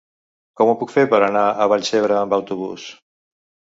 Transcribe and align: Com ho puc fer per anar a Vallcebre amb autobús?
Com 0.61 0.71
ho 0.71 0.75
puc 0.79 0.95
fer 0.95 1.03
per 1.13 1.21
anar 1.27 1.45
a 1.45 1.71
Vallcebre 1.77 2.19
amb 2.25 2.39
autobús? 2.43 2.93